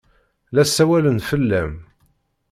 [0.53, 1.73] La ssawalen fell-am.